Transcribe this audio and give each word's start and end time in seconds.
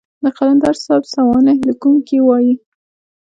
د 0.23 0.25
قلندر 0.37 0.73
صاحب 0.83 1.03
سوانح 1.13 1.57
ليکونکي 1.67 2.17
وايي. 2.27 2.53